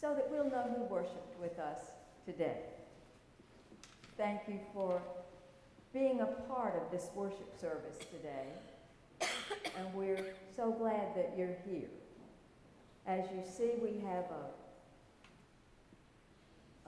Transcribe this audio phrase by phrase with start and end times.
[0.00, 1.78] so that we'll know who worshiped with us
[2.24, 2.60] today.
[4.16, 5.02] Thank you for
[5.92, 9.28] being a part of this worship service today,
[9.78, 11.88] and we're so glad that you're here.
[13.06, 14.50] As you see, we have a,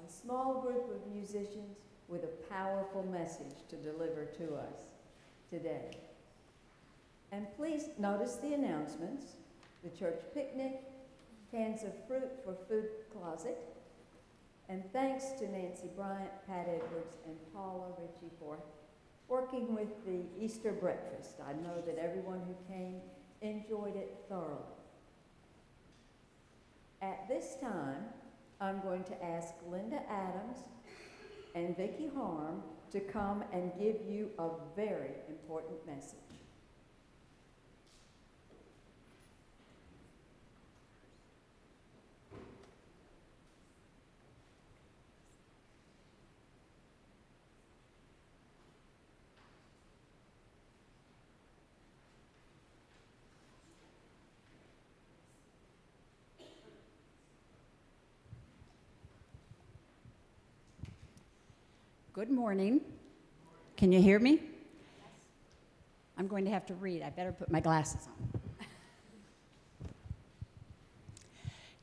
[0.07, 4.83] a small group of musicians with a powerful message to deliver to us
[5.49, 5.97] today.
[7.33, 9.37] And please notice the announcements
[9.83, 10.83] the church picnic,
[11.51, 13.59] cans of fruit for food closet,
[14.69, 18.59] and thanks to Nancy Bryant, Pat Edwards, and Paula Ritchie for
[19.29, 21.37] working with the Easter breakfast.
[21.47, 23.01] I know that everyone who came
[23.43, 24.59] enjoyed it thoroughly.
[27.03, 28.05] At this time,
[28.61, 30.59] I'm going to ask Linda Adams
[31.55, 36.30] and Vicki Harm to come and give you a very important message.
[62.21, 62.83] Good morning.
[63.79, 64.43] Can you hear me?
[66.19, 67.01] I'm going to have to read.
[67.01, 68.67] I better put my glasses on.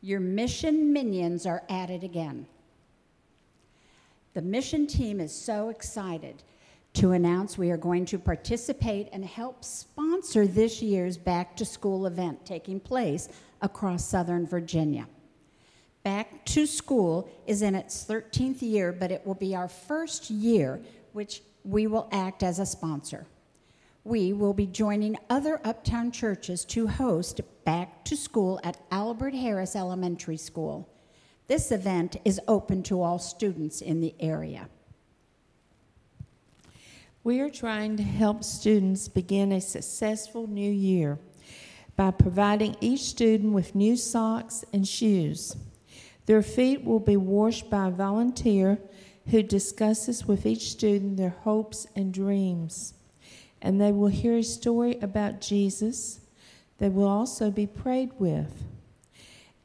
[0.01, 2.45] Your mission minions are at it again.
[4.35, 6.43] The mission team is so excited
[6.93, 12.05] to announce we are going to participate and help sponsor this year's back to school
[12.05, 13.27] event taking place
[13.63, 15.07] across Southern Virginia.
[16.07, 20.79] Back to School is in its 13th year, but it will be our first year
[21.11, 23.27] which we will act as a sponsor.
[24.05, 29.75] We will be joining other uptown churches to host Back to School at Albert Harris
[29.75, 30.87] Elementary School.
[31.47, 34.69] This event is open to all students in the area.
[37.25, 41.19] We are trying to help students begin a successful new year
[41.97, 45.57] by providing each student with new socks and shoes.
[46.27, 48.77] Their feet will be washed by a volunteer
[49.29, 52.93] who discusses with each student their hopes and dreams.
[53.61, 56.19] And they will hear a story about Jesus.
[56.77, 58.65] They will also be prayed with.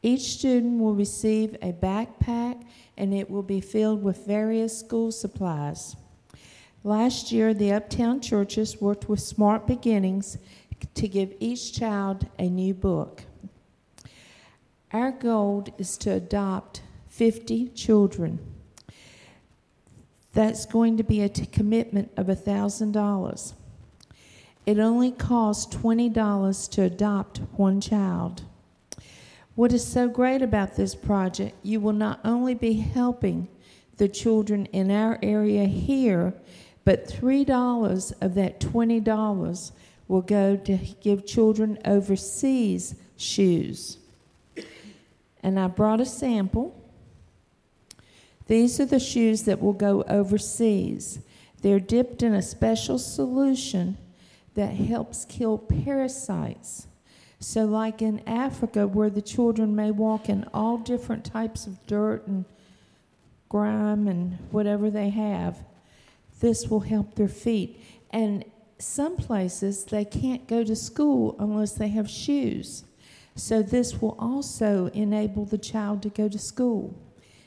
[0.03, 2.65] Each student will receive a backpack
[2.97, 5.97] and it will be filled with various school supplies.
[6.85, 10.39] Last year, the Uptown churches worked with Smart Beginnings
[10.95, 13.25] to give each child a new book.
[14.93, 18.39] Our goal is to adopt 50 children.
[20.35, 23.53] That's going to be a t- commitment of $1,000.
[24.67, 28.43] It only costs $20 to adopt one child.
[29.55, 33.49] What is so great about this project, you will not only be helping
[33.97, 36.35] the children in our area here,
[36.85, 39.73] but $3 of that $20
[40.07, 43.99] will go to give children overseas shoes
[45.43, 46.79] and I brought a sample.
[48.47, 51.21] These are the shoes that will go overseas.
[51.63, 53.97] They're dipped in a special solution
[54.55, 56.87] that helps kill parasites.
[57.39, 62.27] So, like in Africa, where the children may walk in all different types of dirt
[62.27, 62.45] and
[63.49, 65.59] grime and whatever they have,
[66.41, 67.81] this will help their feet.
[68.11, 68.45] And
[68.79, 72.85] some places they can't go to school unless they have shoes.
[73.35, 76.95] So, this will also enable the child to go to school.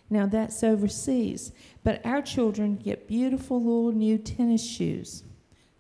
[0.09, 1.51] Now, that's overseas,
[1.83, 5.23] but our children get beautiful little new tennis shoes.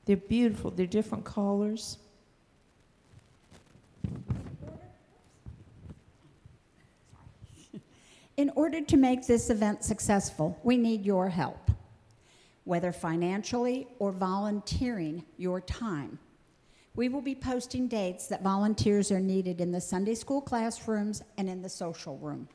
[0.05, 1.97] They're beautiful, they're different colors.
[8.37, 11.71] In order to make this event successful, we need your help,
[12.65, 16.19] whether financially or volunteering your time.
[16.95, 21.49] We will be posting dates that volunteers are needed in the Sunday school classrooms and
[21.49, 22.47] in the social room.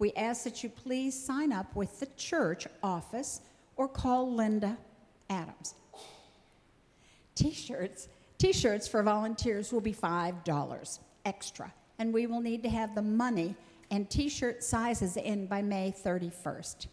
[0.00, 3.42] We ask that you please sign up with the church office
[3.76, 4.76] or call Linda
[5.28, 5.74] Adams.
[7.36, 8.08] T-shirts,
[8.38, 13.54] T-shirts for volunteers will be $5 extra, and we will need to have the money
[13.92, 16.88] and T-shirt sizes in by May 31st.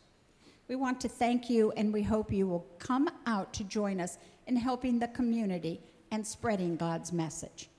[0.67, 4.17] We want to thank you and we hope you will come out to join us
[4.47, 5.81] in helping the community
[6.11, 7.69] and spreading God's message.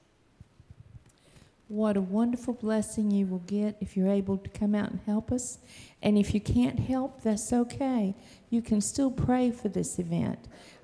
[1.69, 5.31] What a wonderful blessing you will get if you're able to come out and help
[5.31, 5.59] us.
[6.03, 8.15] And if you can't help, that's okay.
[8.49, 10.39] You can still pray for this event.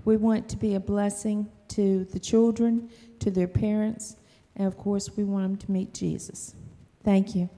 [0.05, 4.17] We want to be a blessing to the children, to their parents,
[4.56, 6.55] and of course, we want them to meet Jesus.
[7.02, 7.49] Thank you.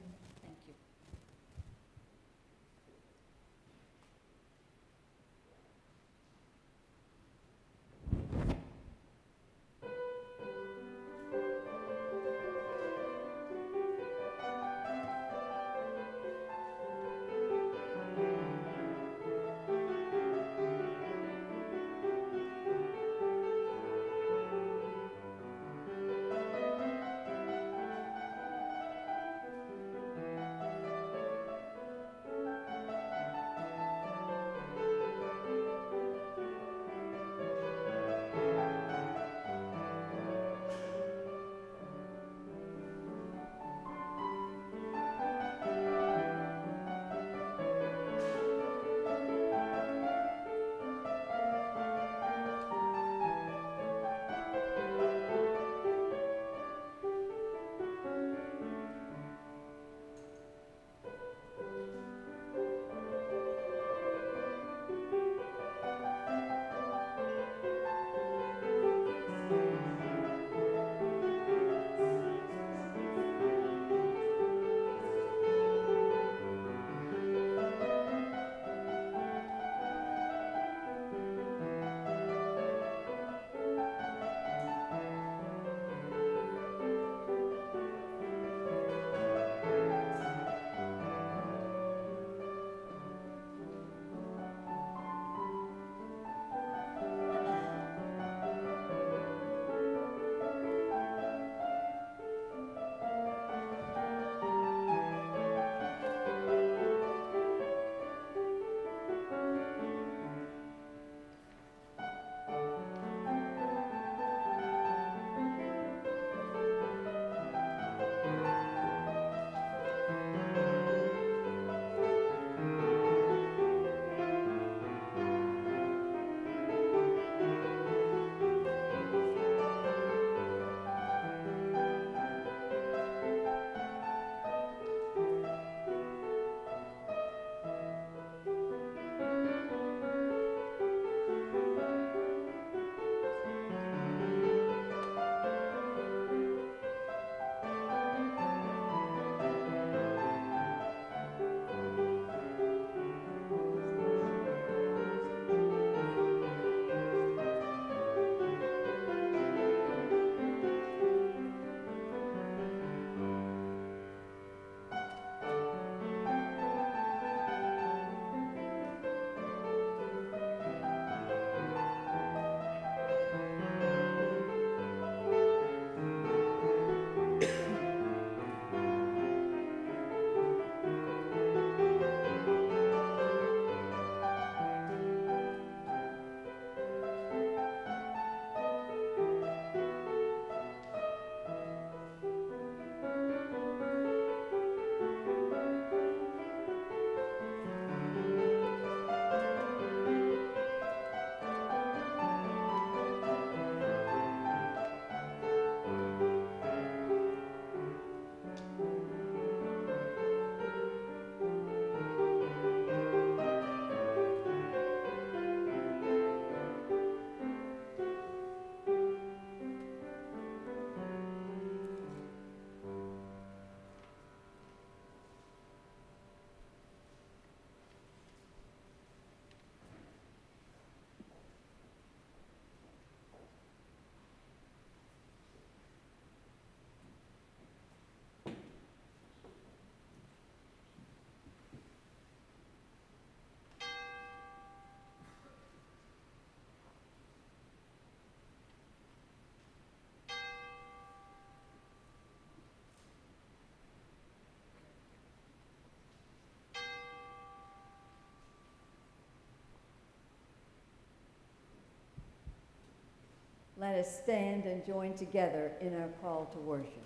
[263.86, 267.04] Let us stand and join together in our call to worship.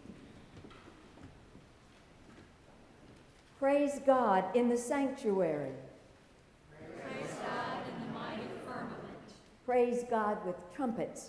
[3.58, 5.72] Praise God in the sanctuary.
[7.02, 8.96] Praise God in the mighty firmament.
[9.66, 11.28] Praise God with trumpets.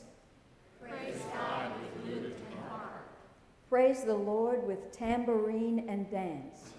[0.81, 3.03] Praise God with lute and harp.
[3.69, 6.69] Praise the Lord with tambourine and dance.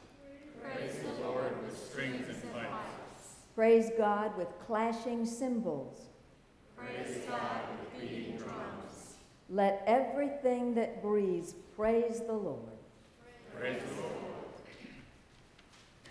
[0.62, 3.36] Praise the Lord with strings and pipes.
[3.54, 6.06] Praise God with clashing cymbals.
[6.74, 7.71] Praise God with beating drums.
[9.52, 12.58] Let everything that breathes praise the Lord.
[13.54, 14.12] Praise the Lord.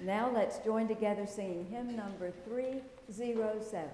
[0.02, 3.90] Now let's join together singing hymn number 307.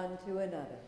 [0.00, 0.79] One to another.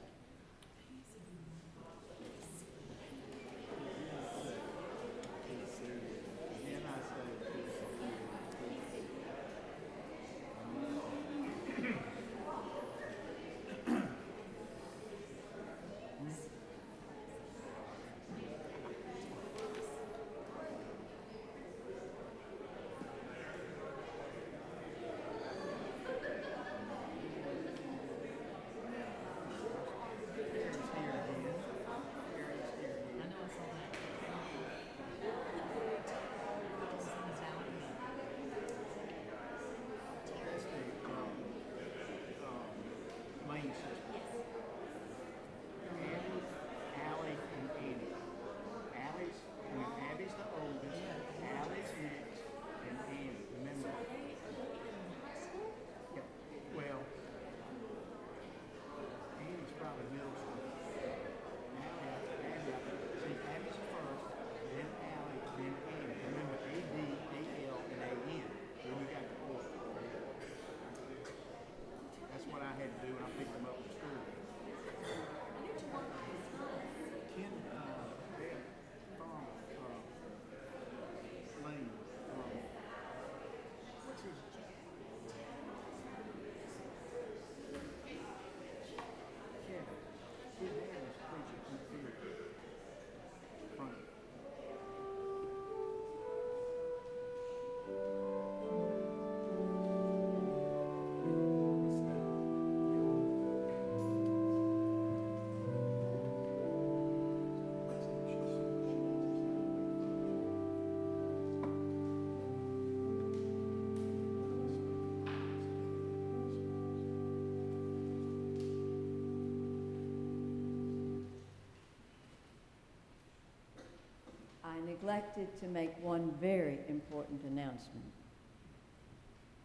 [124.93, 128.05] Neglected to make one very important announcement.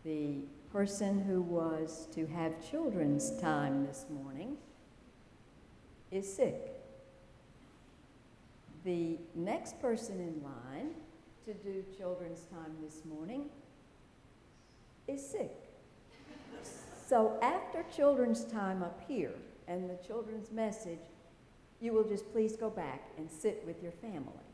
[0.06, 0.38] The
[0.72, 4.56] person who was to have children's time this morning
[6.12, 6.74] is sick.
[8.86, 10.92] The next person in line
[11.46, 13.50] to do children's time this morning
[15.10, 15.52] is sick.
[17.06, 19.34] So after children's time up here
[19.68, 21.00] and the children's message,
[21.82, 24.47] you will just please go back and sit with your families.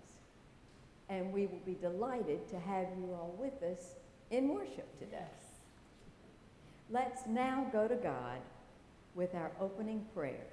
[1.13, 3.93] And we will be delighted to have you all with us
[4.31, 5.19] in worship today.
[6.89, 8.39] Let's now go to God
[9.13, 10.47] with our opening prayer,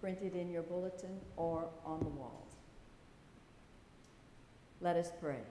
[0.00, 2.54] printed in your bulletin or on the walls.
[4.80, 5.42] Let us pray.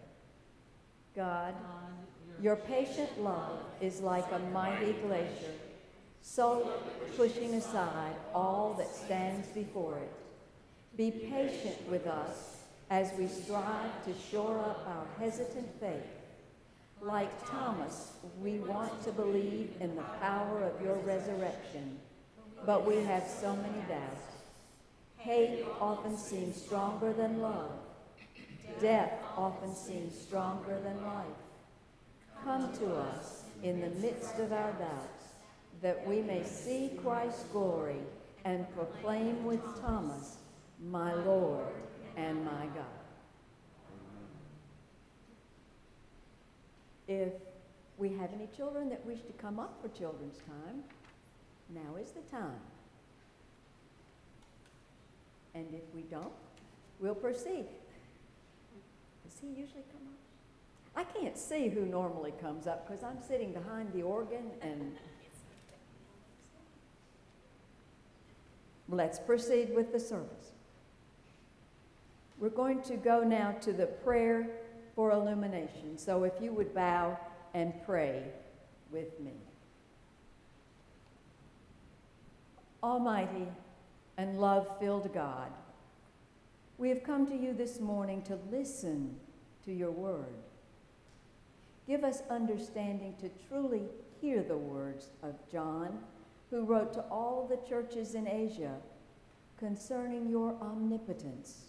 [1.13, 1.53] God,
[2.41, 5.51] your patient love is like a mighty glacier,
[6.21, 6.71] so
[7.17, 10.13] pushing aside all that stands before it.
[10.95, 12.56] Be patient with us
[12.89, 16.17] as we strive to shore up our hesitant faith.
[17.01, 21.99] Like Thomas, we want to believe in the power of your resurrection,
[22.65, 24.23] but we have so many doubts.
[25.17, 27.71] Hate often seems stronger than love.
[28.79, 31.25] Death often seems stronger than life.
[32.43, 35.25] Come to us in the midst of our doubts,
[35.81, 37.99] that we may see Christ's glory
[38.45, 40.37] and proclaim with Thomas,
[40.79, 41.65] my Lord
[42.17, 42.85] and my God.
[47.07, 47.33] If
[47.97, 50.83] we have any children that wish to come up for children's time,
[51.73, 52.59] now is the time.
[55.53, 56.33] And if we don't,
[56.99, 57.65] we'll proceed.
[59.23, 60.17] Does he usually come up?
[60.95, 64.97] I can't see who normally comes up because I'm sitting behind the organ and.
[68.89, 70.51] Let's proceed with the service.
[72.39, 74.47] We're going to go now to the prayer
[74.95, 75.97] for illumination.
[75.97, 77.17] So if you would bow
[77.53, 78.23] and pray
[78.91, 79.33] with me.
[82.83, 83.47] Almighty
[84.17, 85.51] and love filled God,
[86.77, 89.15] we have come to you this morning to listen
[89.65, 90.35] to your word.
[91.87, 93.83] Give us understanding to truly
[94.21, 95.99] hear the words of John,
[96.51, 98.75] who wrote to all the churches in Asia
[99.57, 101.65] concerning your omnipotence.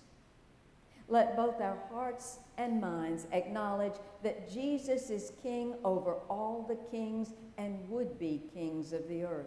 [1.08, 7.32] Let both our hearts and minds acknowledge that Jesus is king over all the kings
[7.56, 9.46] and would be kings of the earth.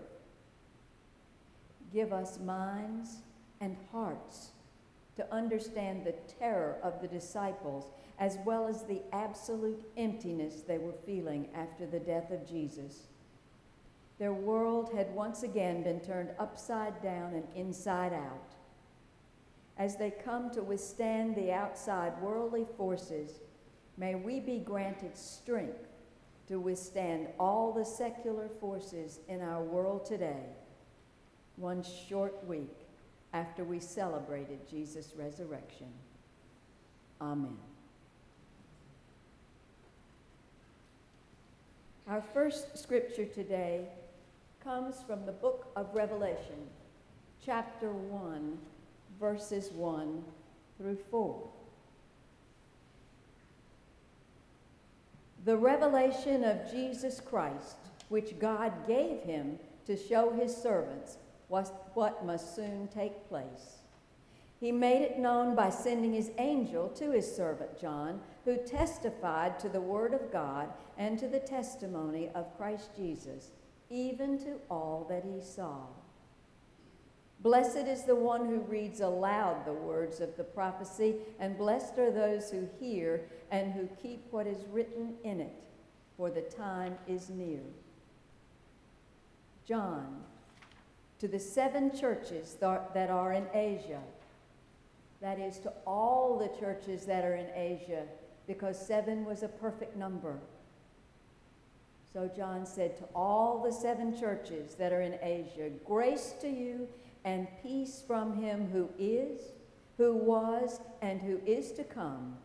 [1.93, 3.17] Give us minds
[3.59, 4.51] and hearts
[5.17, 10.93] to understand the terror of the disciples as well as the absolute emptiness they were
[11.05, 13.07] feeling after the death of Jesus.
[14.17, 18.55] Their world had once again been turned upside down and inside out
[19.77, 23.39] as they come to withstand the outside worldly forces,
[23.97, 25.87] may we be granted strength
[26.47, 30.43] to withstand all the secular forces in our world today,
[31.55, 32.75] one short week
[33.33, 35.87] after we celebrated Jesus' resurrection.
[37.21, 37.57] Amen.
[42.07, 43.87] Our first scripture today
[44.61, 46.67] comes from the book of Revelation,
[47.45, 48.57] chapter 1
[49.21, 50.23] verses 1
[50.77, 51.47] through 4.
[55.45, 57.77] The revelation of Jesus Christ,
[58.09, 61.17] which God gave him to show his servants
[61.49, 63.77] was what must soon take place.
[64.59, 69.69] He made it known by sending his angel to his servant John, who testified to
[69.69, 73.51] the word of God and to the testimony of Christ Jesus,
[73.89, 75.85] even to all that he saw.
[77.41, 82.11] Blessed is the one who reads aloud the words of the prophecy, and blessed are
[82.11, 85.63] those who hear and who keep what is written in it,
[86.17, 87.61] for the time is near.
[89.67, 90.23] John,
[91.17, 94.01] to the seven churches that are in Asia,
[95.19, 98.03] that is, to all the churches that are in Asia,
[98.45, 100.37] because seven was a perfect number.
[102.13, 106.87] So John said to all the seven churches that are in Asia, Grace to you
[107.23, 109.39] and peace from him who is,
[109.97, 112.37] who was, and who is to come,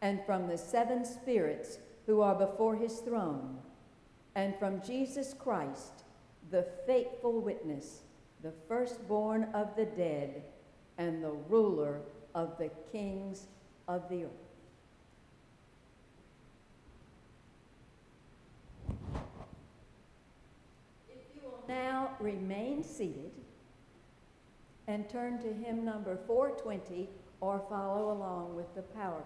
[0.00, 3.58] and from the seven spirits who are before his throne,
[4.34, 6.04] and from Jesus Christ,
[6.50, 8.02] the faithful witness,
[8.42, 10.42] the firstborn of the dead,
[10.98, 12.00] and the ruler
[12.34, 13.46] of the kings
[13.88, 14.30] of the earth.
[21.08, 23.32] If you will now remain seated,
[24.88, 27.08] and turn to hymn number 420
[27.40, 29.24] or follow along with the PowerPoint.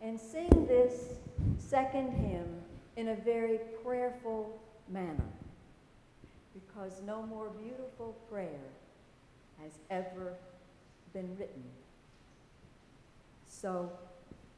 [0.00, 1.14] And sing this
[1.58, 2.62] second hymn
[2.96, 5.30] in a very prayerful manner
[6.54, 8.70] because no more beautiful prayer
[9.62, 10.34] has ever
[11.12, 11.64] been written.
[13.46, 13.90] So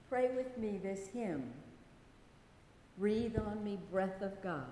[0.09, 1.53] pray with me this hymn
[3.01, 4.67] Breathe on me, breath of God.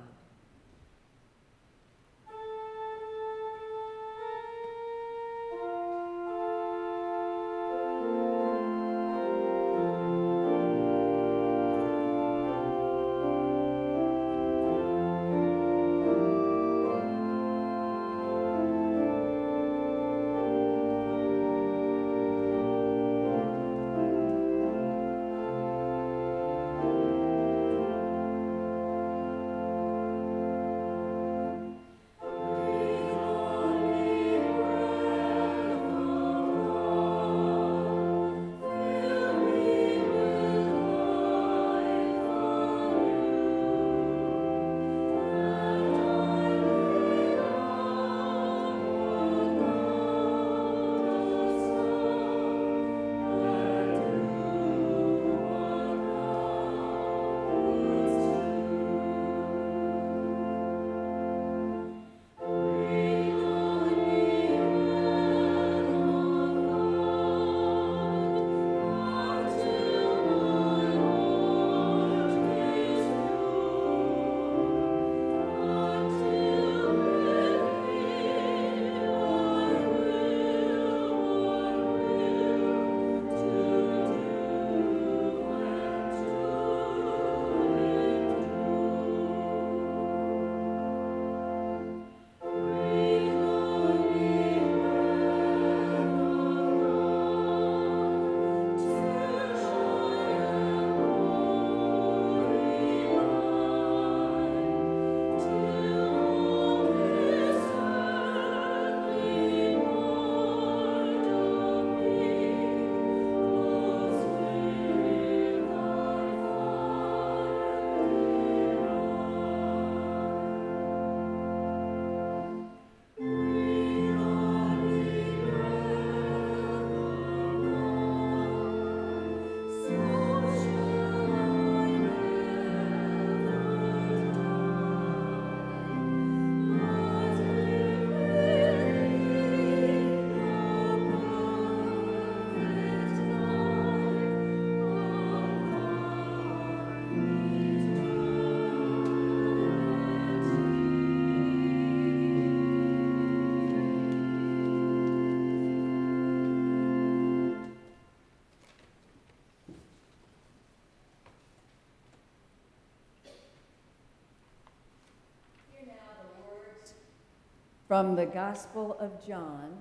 [167.89, 169.75] From the Gospel of John,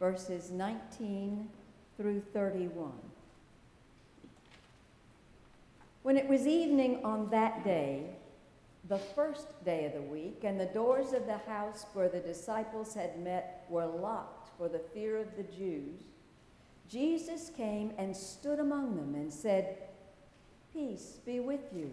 [0.00, 1.48] verses 19
[1.96, 2.90] through 31.
[6.02, 8.10] When it was evening on that day,
[8.88, 12.92] the first day of the week, and the doors of the house where the disciples
[12.92, 16.00] had met were locked for the fear of the Jews,
[16.88, 19.78] Jesus came and stood among them and said,
[20.72, 21.92] Peace be with you.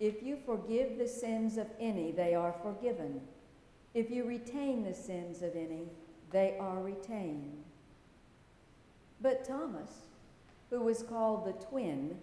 [0.00, 3.20] If you forgive the sins of any, they are forgiven.
[3.92, 5.88] If you retain the sins of any,
[6.32, 7.62] they are retained.
[9.20, 9.90] But Thomas,
[10.70, 12.16] who was called the twin,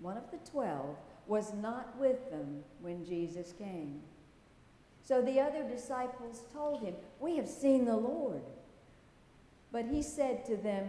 [0.00, 0.96] one of the twelve,
[1.26, 4.00] was not with them when Jesus came.
[5.02, 8.42] So the other disciples told him, We have seen the Lord.
[9.70, 10.88] But he said to them,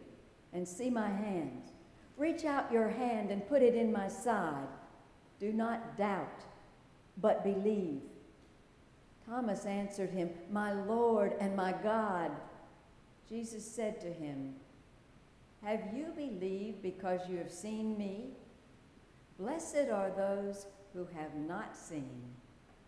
[0.53, 1.71] and see my hands.
[2.17, 4.67] Reach out your hand and put it in my side.
[5.39, 6.43] Do not doubt,
[7.17, 8.01] but believe.
[9.25, 12.31] Thomas answered him, My Lord and my God.
[13.27, 14.55] Jesus said to him,
[15.63, 18.31] Have you believed because you have seen me?
[19.39, 22.21] Blessed are those who have not seen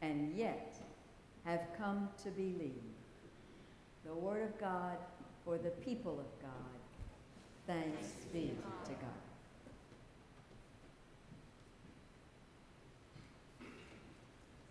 [0.01, 0.75] and yet
[1.45, 2.73] have come to believe.
[4.05, 4.97] The Word of God
[5.45, 6.72] for the people of God.
[7.65, 8.51] Thanks be
[8.85, 9.23] to God.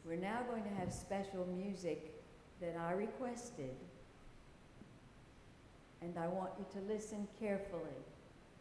[0.04, 2.12] We're now going to have special music
[2.60, 3.74] that I requested,
[6.02, 8.02] and I want you to listen carefully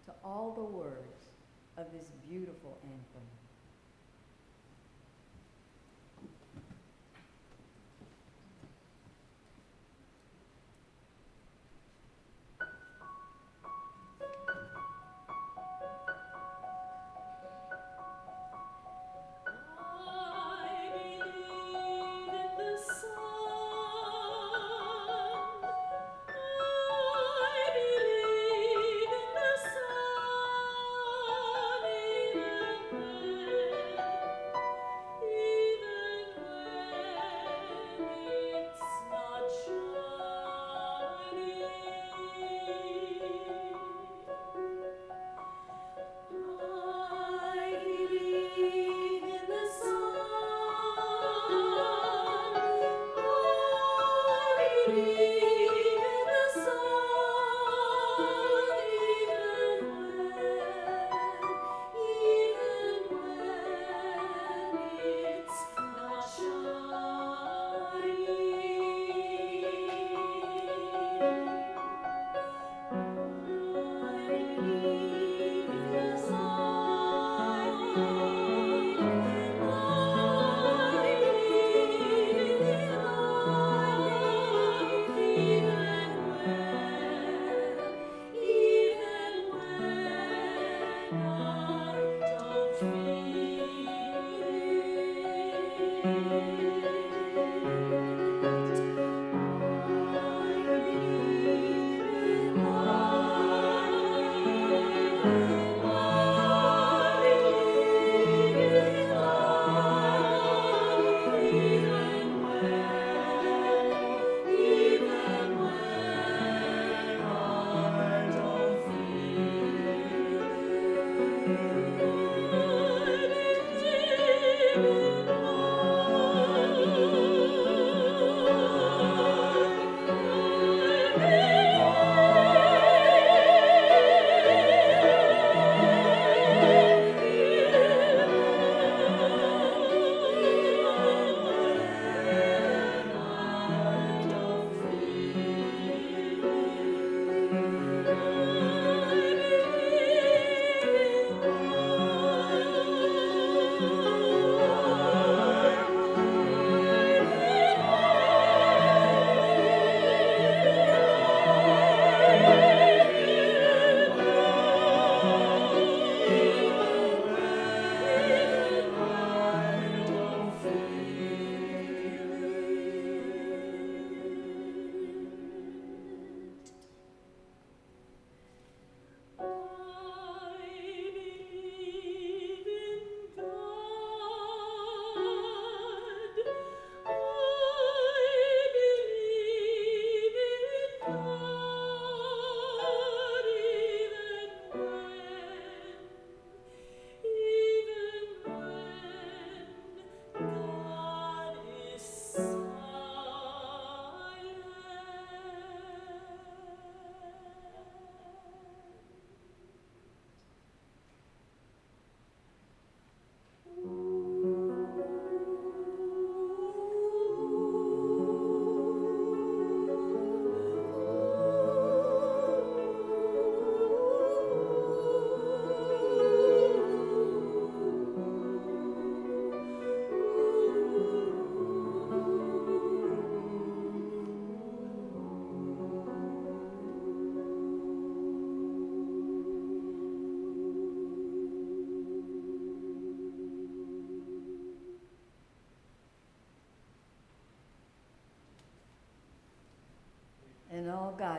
[0.06, 1.28] to all the words
[1.78, 3.41] of this beautiful anthem.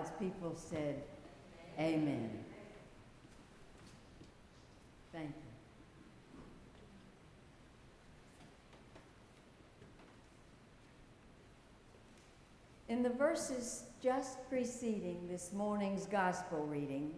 [0.03, 1.01] God's people said,
[1.79, 2.29] Amen.
[5.13, 5.33] Thank you.
[12.89, 17.13] In the verses just preceding this morning's gospel reading,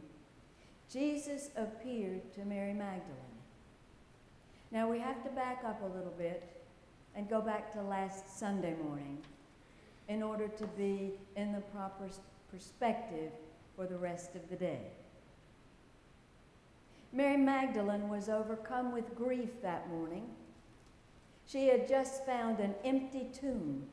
[0.93, 3.17] Jesus appeared to Mary Magdalene.
[4.71, 6.63] Now we have to back up a little bit
[7.17, 9.17] and go back to last Sunday morning
[10.09, 12.11] in order to be in the proper
[12.55, 13.33] perspective
[13.75, 14.79] for the rest of the day.
[17.13, 20.27] Mary Magdalene was overcome with grief that morning.
[21.47, 23.85] She had just found an empty tomb,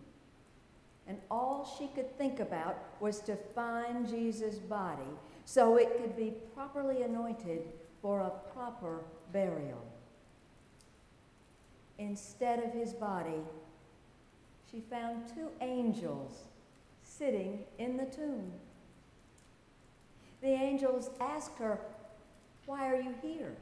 [1.08, 5.12] and all she could think about was to find Jesus' body
[5.45, 7.63] so it could be properly anointed
[8.02, 9.84] for a proper burial.
[11.97, 13.41] Instead of his body,
[14.71, 16.43] she found two angels
[17.21, 18.51] sitting in the tomb.
[20.41, 21.79] The angels asked her,
[22.65, 23.53] Why are you here?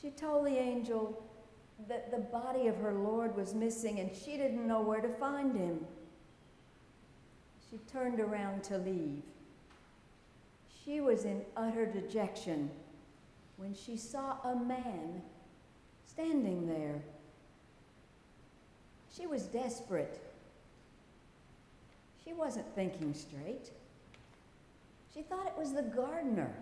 [0.00, 1.22] She told the angel
[1.88, 5.54] that the body of her Lord was missing and she didn't know where to find
[5.54, 5.80] him.
[7.70, 9.22] She turned around to leave.
[10.84, 12.70] She was in utter dejection
[13.58, 15.20] when she saw a man
[16.06, 17.02] standing there.
[19.14, 20.25] She was desperate.
[22.26, 23.70] She wasn't thinking straight.
[25.14, 26.52] She thought it was the gardener.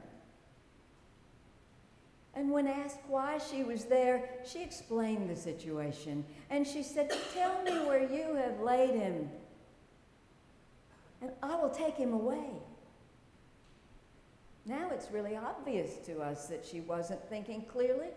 [2.35, 6.25] And when asked why she was there, she explained the situation.
[6.51, 9.31] And she said, Tell me where you have laid him,
[11.23, 12.51] and I will take him away.
[14.67, 18.09] Now it's really obvious to us that she wasn't thinking clearly.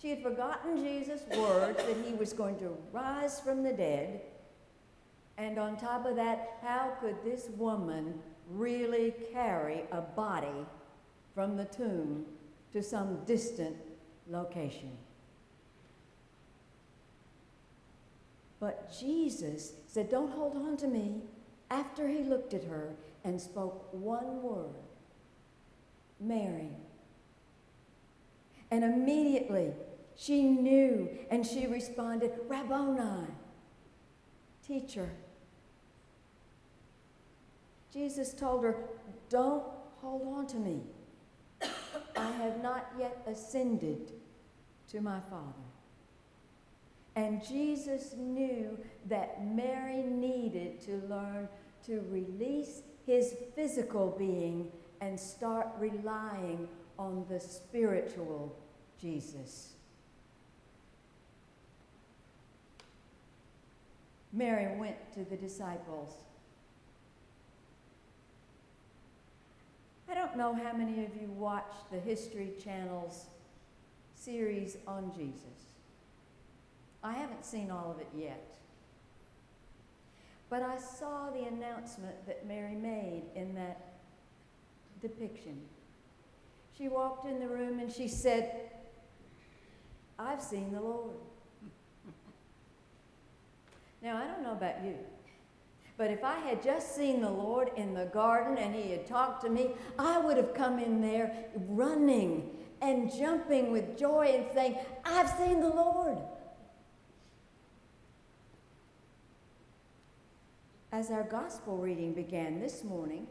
[0.00, 4.20] She had forgotten Jesus' words that he was going to rise from the dead.
[5.36, 10.66] And on top of that, how could this woman really carry a body
[11.34, 12.24] from the tomb
[12.72, 13.76] to some distant
[14.28, 14.96] location?
[18.60, 21.22] But Jesus said, Don't hold on to me.
[21.70, 22.94] After he looked at her
[23.24, 24.74] and spoke one word
[26.20, 26.70] Mary.
[28.70, 29.72] And immediately
[30.16, 33.26] she knew and she responded, Rabboni,
[34.66, 35.10] teacher.
[37.94, 38.74] Jesus told her,
[39.30, 39.62] Don't
[40.00, 40.80] hold on to me.
[42.16, 44.10] I have not yet ascended
[44.90, 45.52] to my Father.
[47.14, 48.76] And Jesus knew
[49.06, 51.48] that Mary needed to learn
[51.86, 58.56] to release his physical being and start relying on the spiritual
[59.00, 59.74] Jesus.
[64.32, 66.14] Mary went to the disciples.
[70.14, 73.24] I don't know how many of you watch the History Channel's
[74.14, 75.66] series on Jesus.
[77.02, 78.54] I haven't seen all of it yet.
[80.48, 83.94] But I saw the announcement that Mary made in that
[85.02, 85.60] depiction.
[86.78, 88.70] She walked in the room and she said,
[90.16, 91.16] I've seen the Lord.
[94.00, 94.94] now, I don't know about you,
[95.96, 99.42] but if I had just seen the Lord in the garden and he had talked
[99.44, 101.32] to me, I would have come in there
[101.68, 102.50] running
[102.82, 106.18] and jumping with joy and saying, I've seen the Lord.
[110.90, 113.26] As our gospel reading began this morning,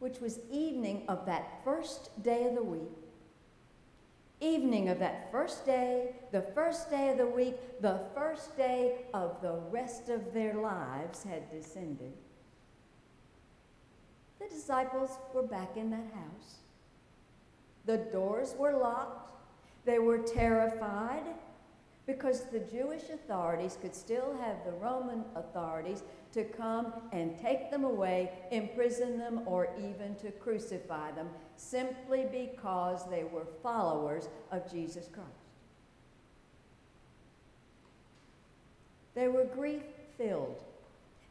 [0.00, 3.03] which was evening of that first day of the week,
[4.44, 9.40] evening of that first day, the first day of the week, the first day of
[9.40, 12.12] the rest of their lives had descended.
[14.38, 16.56] The disciples were back in that house.
[17.86, 19.30] The doors were locked.
[19.84, 21.24] They were terrified
[22.06, 27.84] because the Jewish authorities could still have the Roman authorities to come and take them
[27.84, 35.08] away, imprison them, or even to crucify them, simply because they were followers of Jesus
[35.12, 35.30] Christ.
[39.14, 39.82] They were grief
[40.18, 40.62] filled.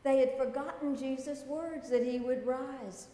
[0.04, 3.08] They had forgotten Jesus' words that he would rise.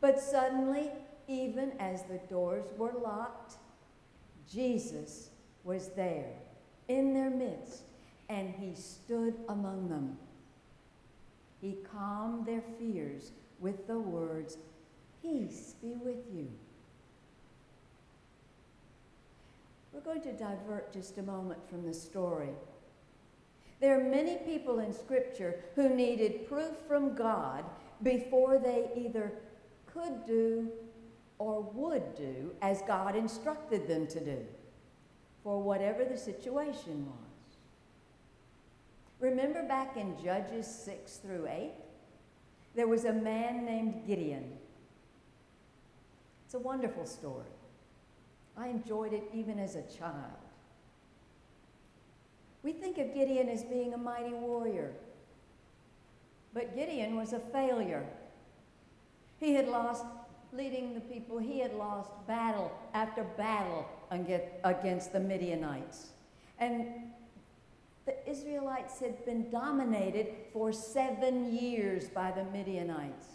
[0.00, 0.90] But suddenly,
[1.28, 3.54] even as the doors were locked,
[4.48, 5.30] Jesus
[5.62, 6.32] was there
[6.90, 7.84] in their midst,
[8.28, 10.18] and he stood among them.
[11.60, 13.30] He calmed their fears
[13.60, 14.58] with the words,
[15.22, 16.48] Peace be with you.
[19.92, 22.50] We're going to divert just a moment from the story.
[23.80, 27.64] There are many people in Scripture who needed proof from God
[28.02, 29.32] before they either
[29.86, 30.70] could do
[31.38, 34.46] or would do as God instructed them to do
[35.42, 37.30] for whatever the situation was.
[39.20, 41.72] Remember back in Judges 6 through 8?
[42.74, 44.52] There was a man named Gideon.
[46.44, 47.44] It's a wonderful story.
[48.56, 50.14] I enjoyed it even as a child.
[52.62, 54.92] We think of Gideon as being a mighty warrior,
[56.52, 58.04] but Gideon was a failure.
[59.38, 60.04] He had lost,
[60.52, 66.08] leading the people, he had lost battle after battle against the Midianites.
[66.58, 66.86] And
[68.06, 73.26] the Israelites had been dominated for seven years by the Midianites.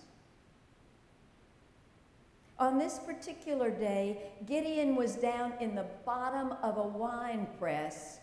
[2.58, 8.20] On this particular day, Gideon was down in the bottom of a wine press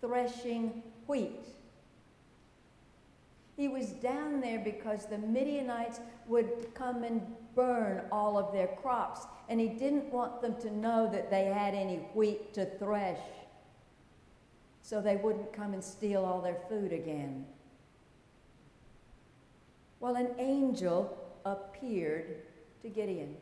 [0.00, 1.53] threshing wheat.
[3.56, 7.22] He was down there because the Midianites would come and
[7.54, 11.74] burn all of their crops, and he didn't want them to know that they had
[11.74, 13.20] any wheat to thresh
[14.82, 17.46] so they wouldn't come and steal all their food again.
[19.98, 22.42] Well, an angel appeared
[22.82, 23.34] to Gideon.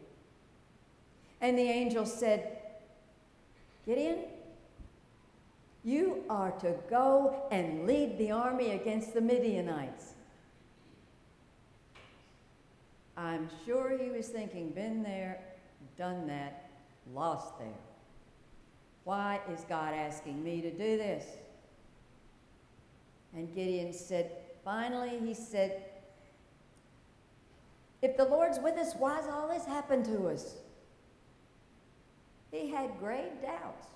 [1.41, 2.59] And the angel said,
[3.85, 4.19] Gideon,
[5.85, 10.15] you are to go and lead the army against the Midianites.
[13.17, 15.41] I'm sure he was thinking, been there,
[15.99, 16.71] done that,
[17.13, 17.69] lost there.
[19.05, 21.27] Why is God asking me to do this?
[23.35, 24.31] And Gideon said,
[24.65, 25.85] finally, he said,
[28.01, 30.57] If the Lord's with us, why's all this happened to us?
[32.53, 33.89] He had grave doubts.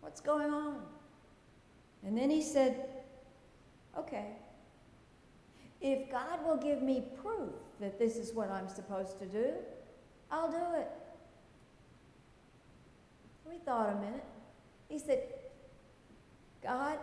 [0.00, 0.80] What's going on?
[2.04, 2.88] And then he said,
[3.98, 4.28] Okay,
[5.80, 9.52] if God will give me proof that this is what I'm supposed to do,
[10.30, 10.88] I'll do it.
[13.44, 14.24] We thought a minute.
[14.88, 15.24] He said,
[16.62, 16.98] God,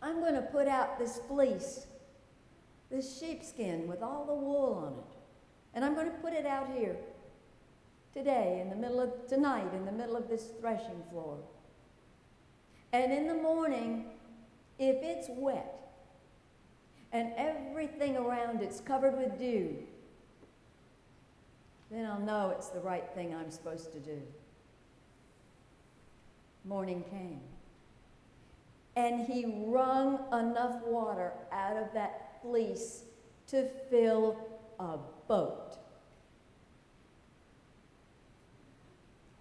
[0.00, 1.86] I'm going to put out this fleece,
[2.90, 5.18] this sheepskin with all the wool on it,
[5.74, 6.96] and I'm going to put it out here
[8.14, 11.38] today, in the middle of tonight, in the middle of this threshing floor.
[12.92, 14.04] And in the morning,
[14.78, 15.78] if it's wet
[17.12, 19.76] and everything around it's covered with dew,
[21.90, 24.20] then I'll know it's the right thing I'm supposed to do.
[26.64, 27.40] Morning came.
[28.94, 33.04] And he wrung enough water out of that fleece
[33.48, 34.36] to fill
[34.78, 35.76] a boat.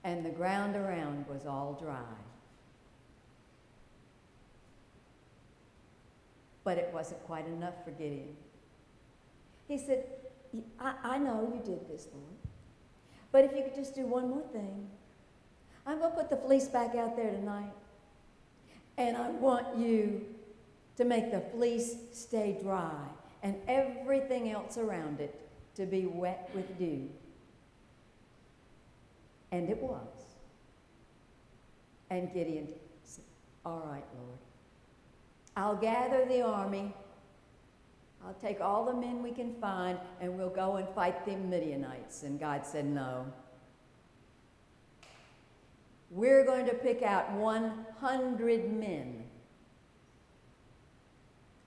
[0.04, 1.98] And the ground around was all dry.
[6.64, 8.36] But it wasn't quite enough for Gideon.
[9.68, 10.06] He said,
[10.80, 12.26] I, I know you did this, Lord.
[13.32, 14.88] But if you could just do one more thing,
[15.86, 17.72] I'm going to put the fleece back out there tonight.
[18.98, 20.26] And I want you
[20.98, 23.08] to make the fleece stay dry
[23.42, 25.40] and everything else around it
[25.76, 27.10] to be wet with dew.
[29.52, 30.08] And it was.
[32.10, 32.68] And Gideon
[33.04, 33.24] said,
[33.66, 34.38] All right, Lord.
[35.56, 36.94] I'll gather the army.
[38.26, 42.24] I'll take all the men we can find and we'll go and fight the Midianites.
[42.24, 43.26] And God said, No.
[46.10, 49.24] We're going to pick out 100 men.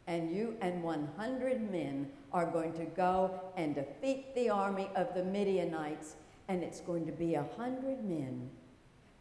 [0.07, 5.25] And you and 100 men are going to go and defeat the army of the
[5.25, 6.17] Midianites.
[6.49, 8.51] And it's going to be 100 men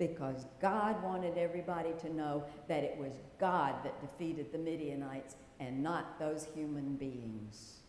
[0.07, 5.81] because God wanted everybody to know that it was God that defeated the Midianites and
[5.81, 7.79] not those human beings.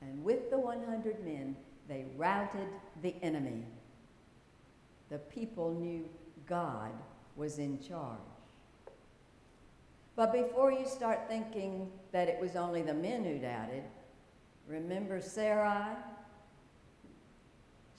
[0.00, 1.56] And with the 100 men,
[1.88, 2.68] they routed
[3.02, 3.64] the enemy
[5.08, 6.08] the people knew
[6.46, 6.92] God
[7.36, 8.18] was in charge.
[10.16, 13.84] But before you start thinking that it was only the men who doubted,
[14.66, 15.94] remember Sarai?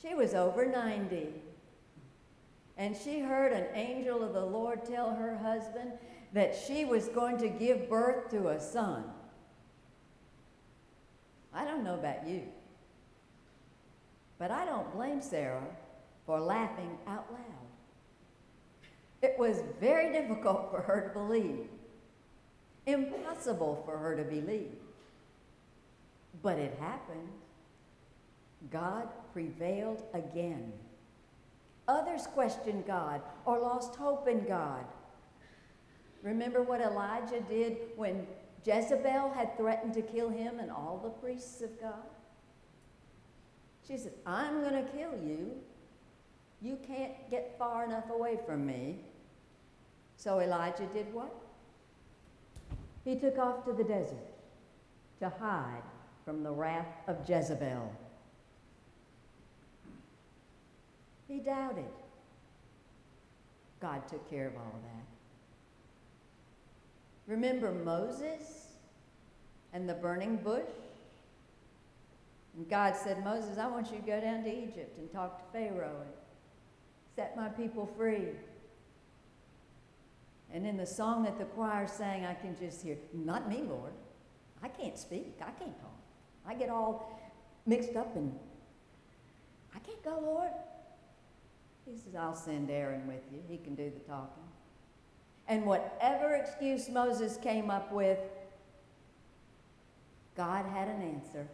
[0.02, 1.30] She was over 90.
[2.80, 5.92] And she heard an angel of the Lord tell her husband
[6.32, 9.04] that she was going to give birth to a son.
[11.54, 12.44] I don't know about you,
[14.38, 15.68] but I don't blame Sarah
[16.26, 17.42] for laughing out loud.
[19.22, 21.68] It was very difficult for her to believe,
[22.86, 24.72] impossible for her to believe.
[26.42, 27.28] But it happened.
[28.72, 30.72] God prevailed again.
[31.90, 34.86] Others questioned God or lost hope in God.
[36.22, 38.28] Remember what Elijah did when
[38.64, 42.06] Jezebel had threatened to kill him and all the priests of God?
[43.88, 45.52] She said, I'm going to kill you.
[46.62, 49.00] You can't get far enough away from me.
[50.16, 51.34] So Elijah did what?
[53.04, 54.28] He took off to the desert
[55.22, 55.82] to hide
[56.24, 57.92] from the wrath of Jezebel.
[61.30, 61.86] He doubted.
[63.80, 65.06] God took care of all of that.
[67.28, 68.66] Remember Moses
[69.72, 70.66] and the burning bush?
[72.58, 75.58] And God said, Moses, I want you to go down to Egypt and talk to
[75.58, 76.12] Pharaoh and
[77.16, 78.30] set my people free.
[80.52, 83.94] And in the song that the choir sang, I can just hear, Not me, Lord.
[84.64, 85.38] I can't speak.
[85.42, 85.96] I can't talk.
[86.48, 87.22] I get all
[87.68, 88.34] mixed up and
[89.76, 90.50] I can't go, Lord.
[91.90, 93.40] He says, I'll send Aaron with you.
[93.48, 94.44] He can do the talking.
[95.48, 98.20] And whatever excuse Moses came up with,
[100.38, 101.48] God had an answer.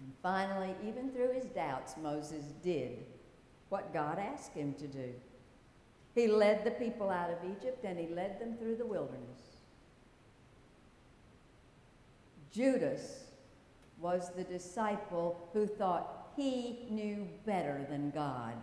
[0.00, 2.98] And finally, even through his doubts, Moses did
[3.68, 5.14] what God asked him to do.
[6.14, 9.40] He led the people out of Egypt and he led them through the wilderness.
[12.52, 13.24] Judas
[14.00, 18.54] was the disciple who thought he knew better than God.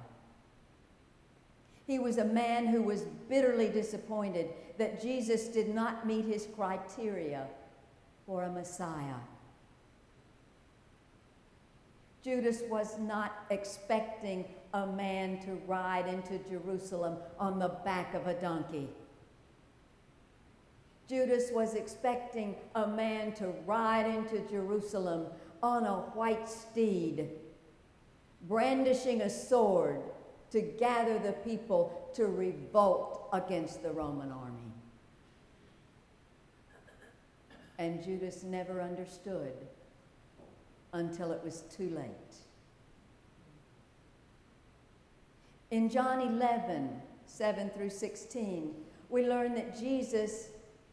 [1.87, 7.47] He was a man who was bitterly disappointed that Jesus did not meet his criteria
[8.25, 9.19] for a Messiah.
[12.23, 18.35] Judas was not expecting a man to ride into Jerusalem on the back of a
[18.35, 18.87] donkey.
[21.09, 25.25] Judas was expecting a man to ride into Jerusalem
[25.61, 27.27] on a white steed,
[28.47, 30.01] brandishing a sword
[30.51, 34.57] to gather the people to revolt against the Roman army.
[37.77, 39.53] And Judas never understood
[40.93, 42.35] until it was too late.
[45.71, 48.73] In John 11, 7 through 16,
[49.09, 50.49] we learn that Jesus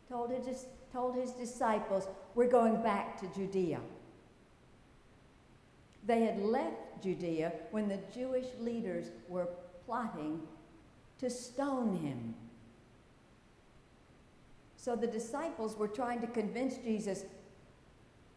[0.09, 3.81] told his, told his disciples, We're going back to Judea.
[6.07, 9.49] They had left Judea when the Jewish leaders were
[9.87, 10.41] plotting
[11.19, 12.35] to stone him.
[14.77, 17.25] So the disciples were trying to convince Jesus,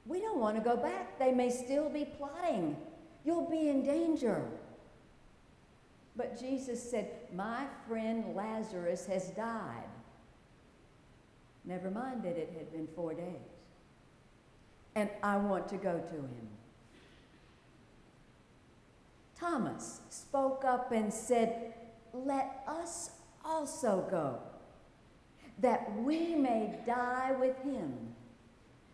[0.05, 1.19] we don't want to go back.
[1.19, 2.75] They may still be plotting.
[3.23, 4.43] You'll be in danger.
[6.15, 9.89] But Jesus said, My friend Lazarus has died.
[11.63, 13.25] Never mind that it had been four days.
[14.95, 16.47] And I want to go to him.
[19.41, 21.73] Thomas spoke up and said,
[22.13, 23.09] Let us
[23.43, 24.37] also go,
[25.59, 27.91] that we may die with him.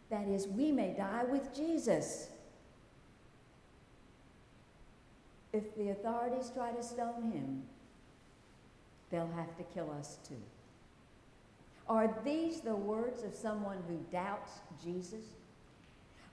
[0.09, 2.29] That is, we may die with Jesus.
[5.51, 7.63] If the authorities try to stone him,
[9.11, 10.41] they'll have to kill us too.
[11.89, 15.25] Are these the words of someone who doubts Jesus?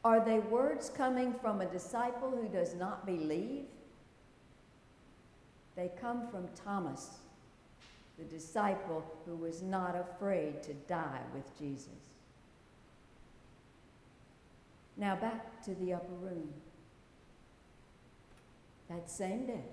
[0.04, 3.64] Are they words coming from a disciple who does not believe?
[5.76, 7.18] They come from Thomas,
[8.18, 11.88] the disciple who was not afraid to die with Jesus.
[14.96, 16.48] Now back to the upper room.
[18.88, 19.64] That same day,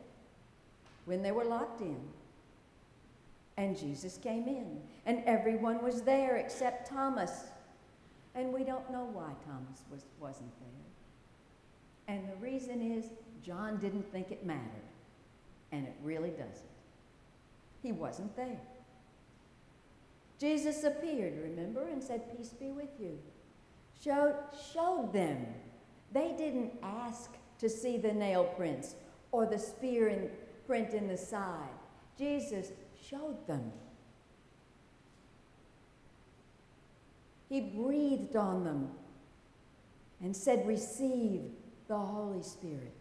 [1.05, 1.99] when they were locked in,
[3.57, 7.43] and Jesus came in, and everyone was there except Thomas.
[8.33, 12.15] And we don't know why Thomas was, wasn't there.
[12.15, 13.05] And the reason is
[13.43, 14.90] John didn't think it mattered.
[15.71, 16.69] And it really doesn't.
[17.81, 18.59] He wasn't there.
[20.39, 23.17] Jesus appeared, remember, and said, Peace be with you.
[24.03, 24.35] Showed,
[24.73, 25.45] showed them.
[26.11, 28.95] They didn't ask to see the nail prints
[29.31, 30.29] or the spear in,
[30.67, 31.69] print in the side.
[32.17, 32.71] Jesus
[33.07, 33.71] showed them.
[37.47, 38.89] He breathed on them
[40.23, 41.41] and said, Receive
[41.87, 43.00] the Holy Spirit.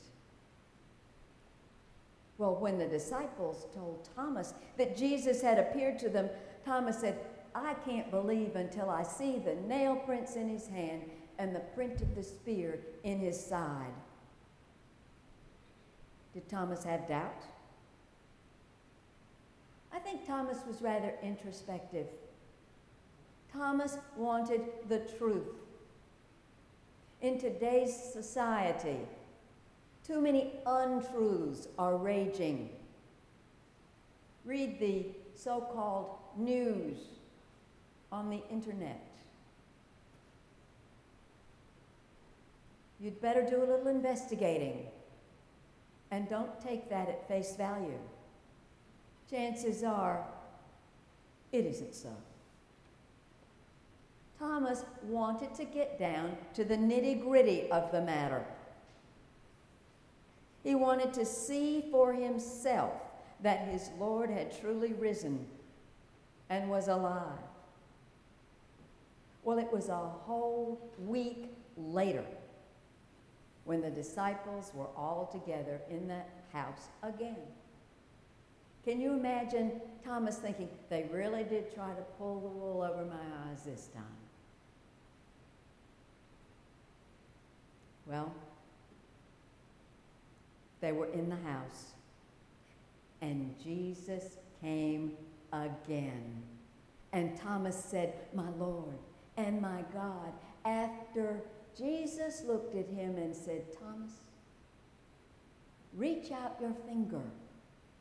[2.40, 6.30] Well, when the disciples told Thomas that Jesus had appeared to them,
[6.64, 7.18] Thomas said,
[7.54, 11.02] I can't believe until I see the nail prints in his hand
[11.38, 13.92] and the print of the spear in his side.
[16.32, 17.42] Did Thomas have doubt?
[19.92, 22.06] I think Thomas was rather introspective.
[23.52, 25.58] Thomas wanted the truth.
[27.20, 29.00] In today's society,
[30.06, 32.70] too many untruths are raging.
[34.44, 36.98] Read the so called news
[38.10, 39.10] on the internet.
[43.00, 44.86] you'd better do a little investigating.
[46.10, 47.98] And don't take that at face value.
[49.30, 50.24] Chances are
[51.52, 52.10] it isn't so.
[54.38, 58.44] Thomas wanted to get down to the nitty gritty of the matter.
[60.62, 62.92] He wanted to see for himself
[63.42, 65.46] that his Lord had truly risen
[66.50, 67.38] and was alive.
[69.42, 72.24] Well, it was a whole week later
[73.64, 77.36] when the disciples were all together in that house again.
[78.84, 83.50] Can you imagine Thomas thinking, they really did try to pull the wool over my
[83.50, 84.02] eyes this time?
[88.06, 88.32] Well,
[90.80, 91.92] they were in the house,
[93.20, 95.12] and Jesus came
[95.52, 96.42] again.
[97.12, 98.98] And Thomas said, My Lord
[99.36, 100.32] and my God.
[100.64, 101.40] After
[101.76, 104.12] Jesus looked at him and said, Thomas,
[105.94, 107.22] reach out your finger.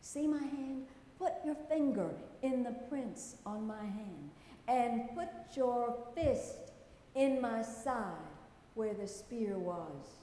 [0.01, 0.86] See my hand?
[1.17, 2.11] Put your finger
[2.41, 4.30] in the prints on my hand
[4.67, 6.71] and put your fist
[7.15, 8.13] in my side
[8.75, 10.18] where the spear was.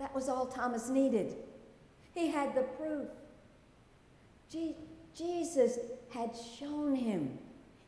[0.00, 1.36] That was all Thomas needed.
[2.14, 3.06] He had the proof.
[4.50, 4.74] Je-
[5.14, 5.78] Jesus
[6.08, 7.38] had shown him.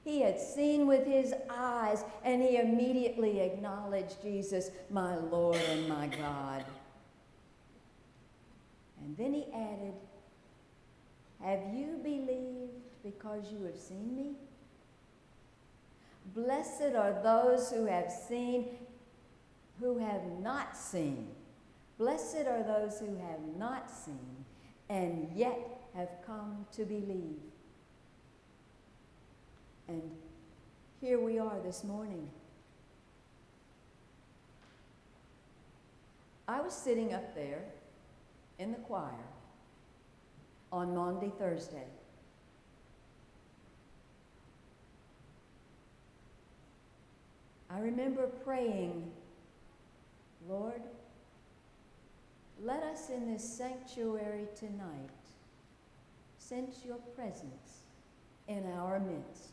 [0.04, 6.06] He had seen with his eyes, and he immediately acknowledged Jesus, my Lord and my
[6.08, 6.64] God.
[9.00, 9.94] And then he added,
[11.42, 14.32] Have you believed because you have seen me?
[16.34, 18.66] Blessed are those who have seen,
[19.80, 21.28] who have not seen.
[22.02, 24.44] Blessed are those who have not seen
[24.88, 25.56] and yet
[25.94, 27.38] have come to believe.
[29.86, 30.02] And
[31.00, 32.28] here we are this morning.
[36.48, 37.62] I was sitting up there
[38.58, 39.12] in the choir
[40.72, 41.86] on Maundy Thursday.
[47.70, 49.08] I remember praying,
[50.48, 50.82] Lord,
[52.64, 55.10] let us in this sanctuary tonight
[56.38, 57.82] sense your presence
[58.46, 59.50] in our midst.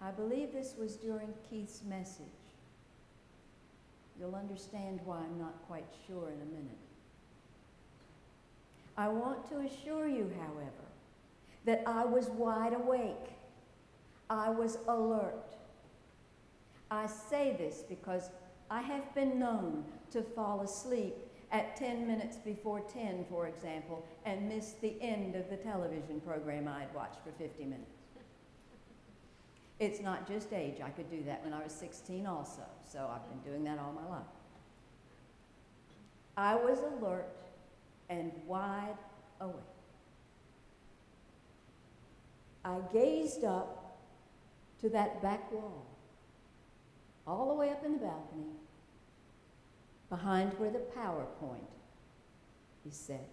[0.00, 2.24] I believe this was during Keith's message.
[4.18, 6.78] You'll understand why I'm not quite sure in a minute.
[8.96, 10.70] I want to assure you, however,
[11.66, 13.34] that I was wide awake.
[14.30, 15.56] I was alert.
[16.90, 18.30] I say this because
[18.70, 21.16] I have been known to fall asleep
[21.50, 26.68] at 10 minutes before 10, for example, and miss the end of the television program
[26.68, 27.90] I had watched for 50 minutes.
[29.80, 30.76] It's not just age.
[30.84, 33.92] I could do that when I was 16 also, so I've been doing that all
[33.92, 34.26] my life.
[36.36, 37.26] I was alert
[38.08, 38.96] and wide
[39.40, 39.54] awake.
[42.64, 43.98] I gazed up
[44.80, 45.86] to that back wall,
[47.30, 48.50] all the way up in the balcony,
[50.08, 51.60] behind where the PowerPoint
[52.86, 53.28] is set.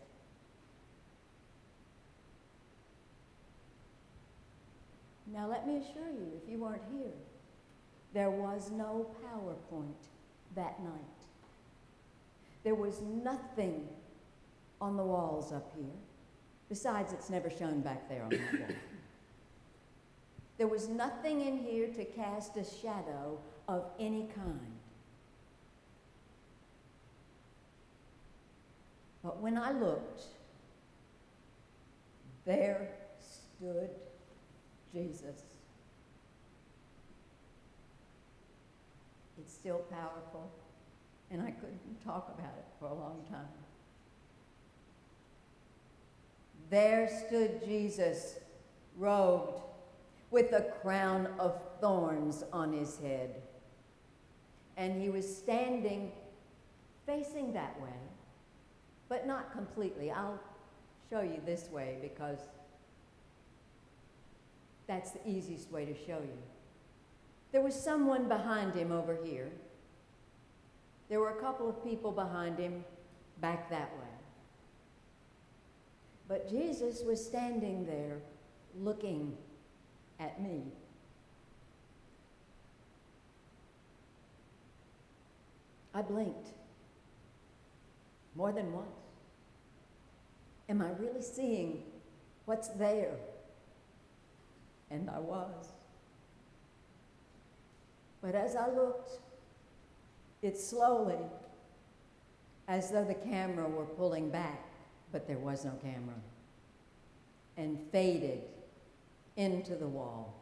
[5.34, 7.12] Now, let me assure you, if you weren't here,
[8.14, 10.08] there was no PowerPoint
[10.56, 10.92] that night.
[12.64, 13.88] There was nothing
[14.80, 15.86] on the walls up here.
[16.70, 18.70] Besides, it's never shown back there on that wall.
[20.58, 23.38] There was nothing in here to cast a shadow
[23.68, 24.78] of any kind.
[29.24, 30.24] But when I looked,
[32.46, 32.90] there
[33.20, 33.90] stood
[34.94, 35.42] Jesus.
[39.38, 40.50] It's still powerful,
[41.30, 43.48] and I couldn't talk about it for a long time.
[46.70, 48.36] There stood Jesus,
[48.98, 49.62] robed
[50.32, 53.42] with a crown of thorns on his head.
[54.78, 56.12] And he was standing
[57.08, 57.98] facing that way,
[59.10, 60.12] but not completely.
[60.12, 60.40] I'll
[61.10, 62.40] show you this way because
[64.88, 66.38] that's the easiest way to show you.
[67.52, 69.50] There was someone behind him over here.
[71.10, 72.84] There were a couple of people behind him
[73.40, 74.08] back that way.
[76.28, 78.18] But Jesus was standing there
[78.78, 79.38] looking
[80.20, 80.64] at me.
[85.98, 86.50] I blinked
[88.36, 88.86] more than once.
[90.70, 91.82] Am I really seeing
[92.46, 93.16] what's there?
[94.92, 95.72] And I was.
[98.22, 99.10] But as I looked,
[100.44, 101.18] it slowly,
[102.68, 104.68] as though the camera were pulling back,
[105.12, 106.22] but there was no camera,
[107.58, 108.44] and faded
[109.36, 110.36] into the wall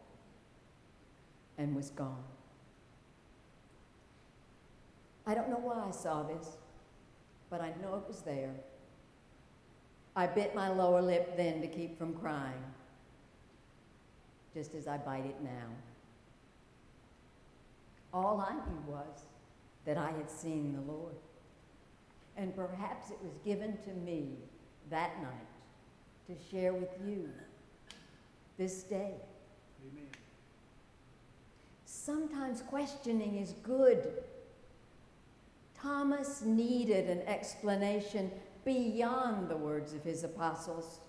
[1.57, 2.34] and was gone.
[5.27, 6.57] I don't know why I saw this,
[7.49, 8.53] but I know it was there.
[10.15, 12.63] I bit my lower lip then to keep from crying,
[14.53, 15.67] just as I bite it now.
[18.13, 19.25] All I knew was
[19.85, 21.15] that I had seen the Lord.
[22.37, 24.29] And perhaps it was given to me
[24.89, 25.47] that night
[26.27, 27.29] to share with you
[28.57, 29.13] this day.
[29.81, 30.09] Amen.
[31.85, 34.23] Sometimes questioning is good.
[35.81, 38.31] Thomas needed an explanation
[38.63, 40.99] beyond the words of his apostles.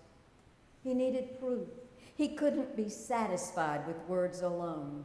[0.82, 1.68] He needed proof.
[2.14, 5.04] He couldn't be satisfied with words alone.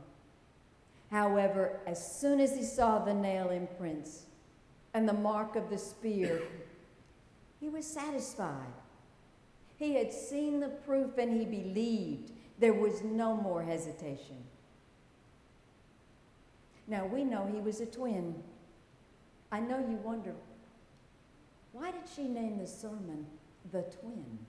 [1.09, 4.23] However, as soon as he saw the nail imprints
[4.93, 6.41] and the mark of the spear,
[7.59, 8.73] he was satisfied.
[9.77, 12.31] He had seen the proof and he believed.
[12.59, 14.37] There was no more hesitation.
[16.87, 18.35] Now, we know he was a twin.
[19.51, 20.33] I know you wonder
[21.73, 23.25] why did she name the sermon
[23.71, 24.39] The Twin?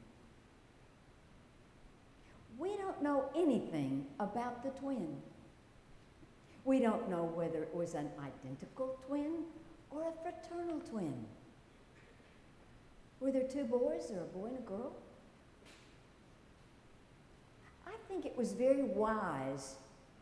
[2.59, 5.17] We don't know anything about the twin.
[6.65, 9.45] We don't know whether it was an identical twin
[9.91, 11.25] or a fraternal twin.
[13.21, 14.93] Were there two boys or a boy and a girl?
[17.87, 19.77] I think it was very wise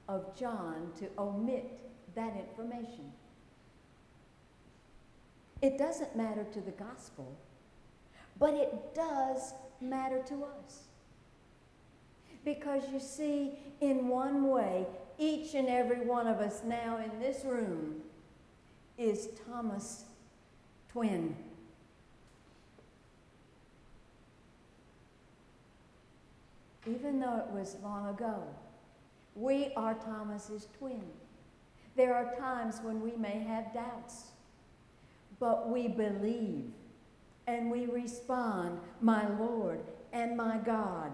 [0.08, 1.80] of John to omit
[2.14, 3.12] that information.
[5.62, 7.36] It doesn't matter to the gospel,
[8.38, 10.84] but it does matter to us.
[12.44, 14.86] Because you see, in one way,
[15.18, 17.96] each and every one of us now in this room
[18.96, 20.04] is Thomas'
[20.90, 21.36] twin.
[26.86, 28.42] Even though it was long ago,
[29.34, 31.04] we are Thomas's twin.
[31.96, 34.29] There are times when we may have doubts,
[35.40, 36.66] but we believe
[37.46, 39.80] and we respond, My Lord
[40.12, 41.10] and my God.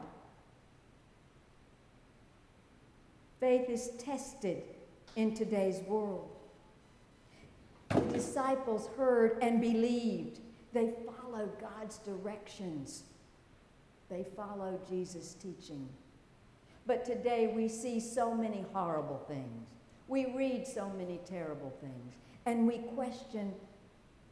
[3.41, 4.63] Faith is tested
[5.15, 6.29] in today's world.
[7.91, 10.41] The disciples heard and believed.
[10.73, 13.05] They followed God's directions.
[14.11, 15.89] They followed Jesus' teaching.
[16.87, 19.69] But today we see so many horrible things.
[20.09, 22.15] We read so many terrible things.
[22.47, 23.53] And we question,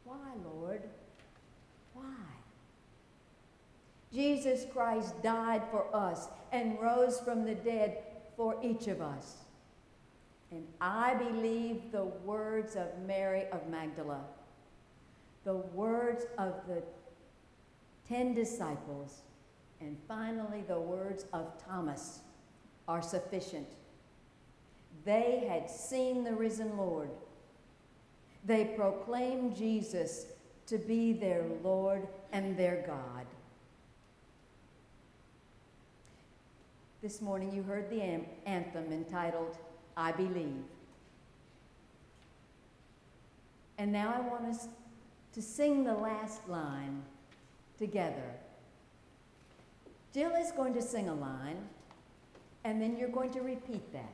[0.05, 0.81] why, Lord?
[1.93, 2.03] Why?
[4.13, 7.97] Jesus Christ died for us and rose from the dead
[8.37, 9.35] for each of us.
[10.51, 14.21] And I believe the words of Mary of Magdala,
[15.43, 16.81] the words of the
[18.07, 19.23] ten disciples,
[19.81, 22.19] and finally the words of Thomas
[22.87, 23.67] are sufficient.
[25.03, 27.09] They had seen the risen Lord.
[28.45, 30.27] They proclaim Jesus
[30.67, 33.25] to be their Lord and their God.
[37.01, 38.01] This morning you heard the
[38.45, 39.57] anthem entitled,
[39.97, 40.63] I Believe.
[43.77, 44.67] And now I want us
[45.33, 47.03] to sing the last line
[47.77, 48.31] together.
[50.13, 51.57] Jill is going to sing a line,
[52.63, 54.13] and then you're going to repeat that.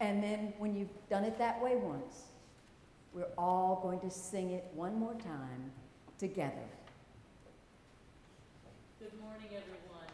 [0.00, 2.24] And then when you've done it that way once,
[3.12, 5.70] we're all going to sing it one more time
[6.18, 6.66] together.
[8.98, 10.10] Good morning, everyone.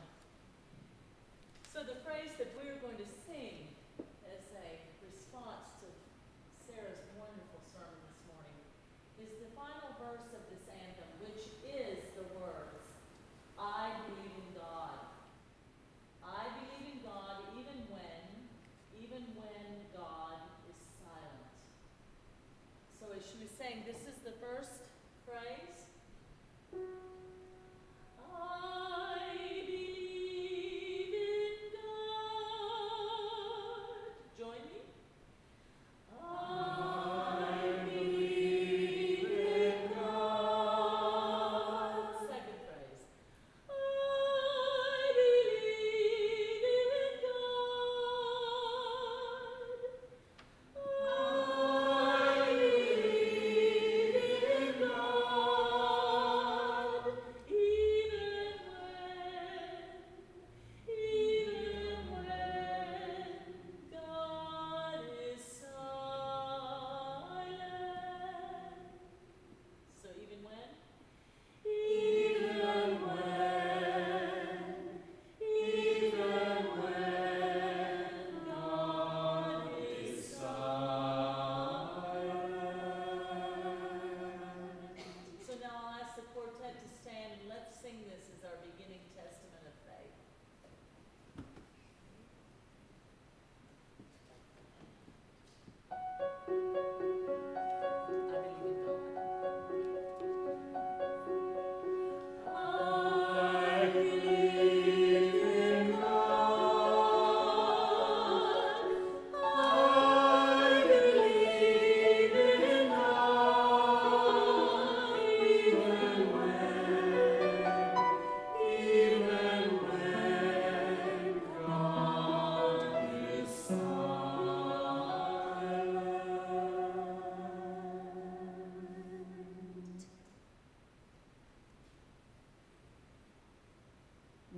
[1.72, 3.72] So the phrase that we're going to sing
[4.28, 4.68] as a
[5.00, 5.88] response to
[6.60, 8.60] Sarah's wonderful sermon this morning
[9.16, 10.39] is the final verse of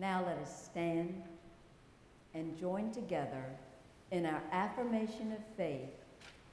[0.02, 1.22] Now let us stand
[2.34, 3.44] and join together
[4.10, 5.92] in our affirmation of faith,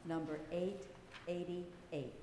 [0.05, 2.13] number 888.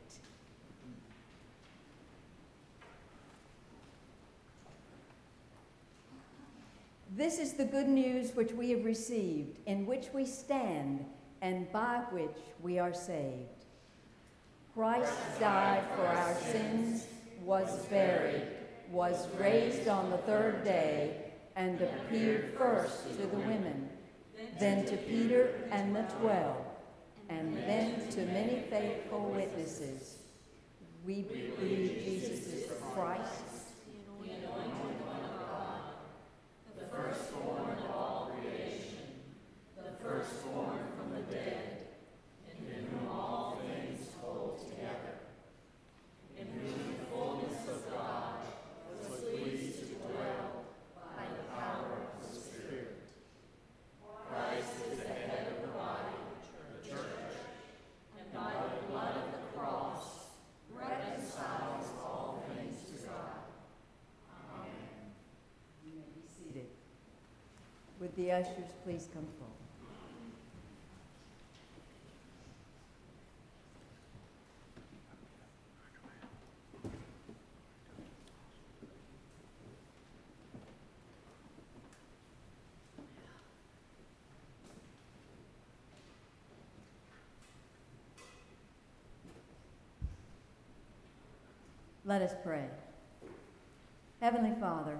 [7.16, 11.04] This is the good news which we have received, in which we stand,
[11.42, 13.64] and by which we are saved.
[14.74, 17.08] Christ died for our sins,
[17.44, 18.46] was buried,
[18.90, 23.88] was raised on the third day, and appeared first to the women,
[24.60, 26.64] then to Peter and the twelve,
[27.28, 30.18] and then to many faithful witnesses.
[31.04, 33.56] We believe Jesus is the Christ,
[65.84, 66.66] You may be seated.
[68.00, 69.52] Would the ushers please come forward?
[92.04, 92.66] Let us pray.
[94.20, 94.98] Heavenly Father,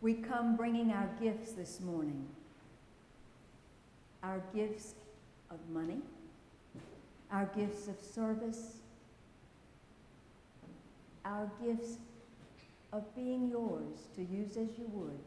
[0.00, 2.26] we come bringing our gifts this morning.
[4.22, 4.94] Our gifts
[5.50, 6.00] of money,
[7.30, 8.76] our gifts of service,
[11.24, 11.96] our gifts
[12.92, 15.18] of being yours to use as you would.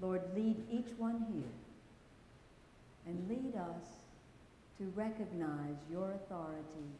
[0.00, 1.52] Lord, lead each one here
[3.06, 3.86] and lead us
[4.78, 6.90] to recognize your authority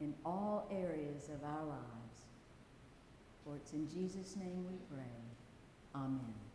[0.00, 2.10] in all areas of our lives.
[3.44, 5.04] For it's in Jesus' name we pray.
[5.94, 6.49] Amen.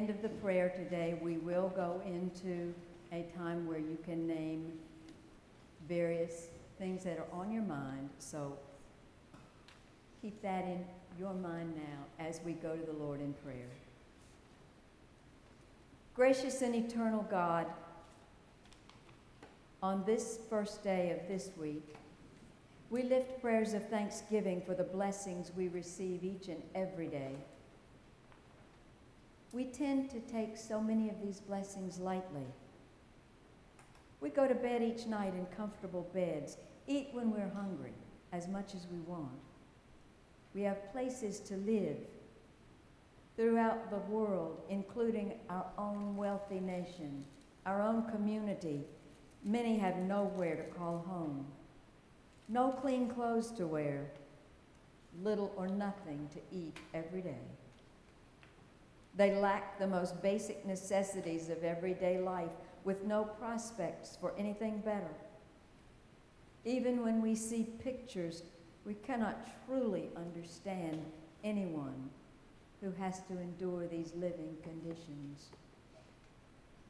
[0.00, 2.72] End of the prayer today, we will go into
[3.12, 4.72] a time where you can name
[5.86, 6.46] various
[6.78, 8.08] things that are on your mind.
[8.18, 8.56] So
[10.22, 10.82] keep that in
[11.18, 13.68] your mind now as we go to the Lord in prayer.
[16.14, 17.66] Gracious and eternal God,
[19.82, 21.94] on this first day of this week,
[22.88, 27.34] we lift prayers of thanksgiving for the blessings we receive each and every day.
[29.52, 32.46] We tend to take so many of these blessings lightly.
[34.20, 37.94] We go to bed each night in comfortable beds, eat when we're hungry,
[38.32, 39.30] as much as we want.
[40.54, 41.96] We have places to live
[43.36, 47.24] throughout the world, including our own wealthy nation,
[47.66, 48.84] our own community.
[49.42, 51.46] Many have nowhere to call home,
[52.48, 54.10] no clean clothes to wear,
[55.22, 57.40] little or nothing to eat every day.
[59.16, 62.50] They lack the most basic necessities of everyday life
[62.84, 65.14] with no prospects for anything better.
[66.64, 68.42] Even when we see pictures,
[68.84, 71.04] we cannot truly understand
[71.44, 72.10] anyone
[72.80, 75.50] who has to endure these living conditions.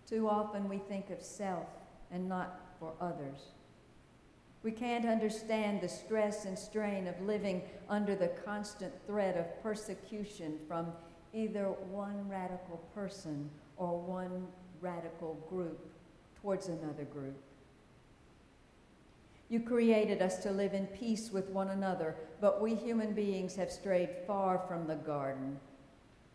[0.08, 1.66] Too often we think of self
[2.10, 3.52] and not for others.
[4.62, 10.58] We can't understand the stress and strain of living under the constant threat of persecution
[10.68, 10.92] from
[11.32, 14.46] either one radical person or one
[14.80, 15.78] radical group
[16.40, 17.36] towards another group.
[19.48, 23.70] You created us to live in peace with one another, but we human beings have
[23.70, 25.58] strayed far from the garden,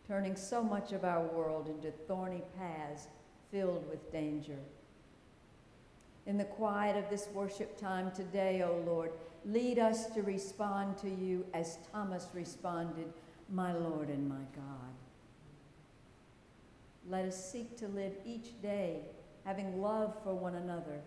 [0.06, 3.08] turning so much of our world into thorny paths
[3.50, 4.58] filled with danger.
[6.26, 9.12] In the quiet of this worship time today, O oh Lord,
[9.44, 13.12] lead us to respond to you as Thomas responded,
[13.48, 14.94] My Lord and my God.
[17.08, 19.00] Let us seek to live each day
[19.44, 21.00] having love for one another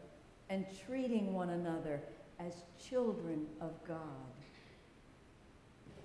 [0.49, 2.01] and treating one another
[2.39, 3.99] as children of God.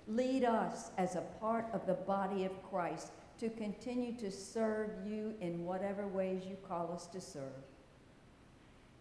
[0.07, 5.33] Lead us as a part of the body of Christ to continue to serve you
[5.41, 7.41] in whatever ways you call us to serve.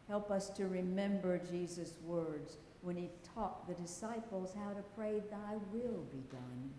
[0.09, 5.55] Help us to remember Jesus' words when he taught the disciples how to pray, Thy
[5.73, 6.71] will be done.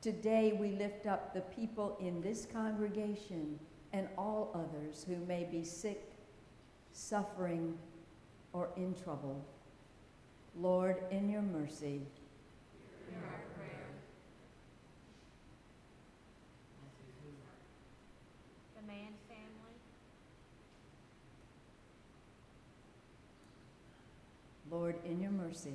[0.00, 3.58] Today we lift up the people in this congregation
[3.92, 6.12] and all others who may be sick,
[6.92, 7.76] suffering,
[8.52, 9.44] or in trouble.
[10.56, 12.02] Lord, in your mercy,
[13.08, 13.86] Hear our prayer.
[18.76, 18.82] The
[19.28, 19.74] family.
[24.70, 25.74] Lord, in your mercy.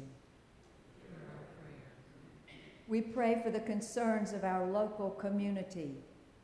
[2.87, 5.95] We pray for the concerns of our local community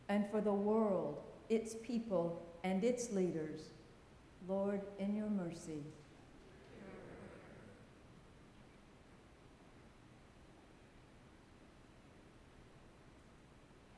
[0.08, 3.70] and for the world, its people, and its leaders.
[4.48, 5.84] Lord, in your mercy.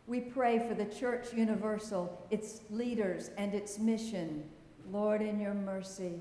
[0.08, 4.44] We pray for the Church Universal, its leaders, and its mission.
[4.92, 6.20] Lord, in your mercy.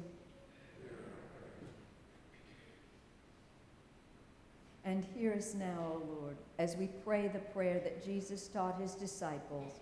[4.91, 8.95] And hear us now, O Lord, as we pray the prayer that Jesus taught his
[8.95, 9.78] disciples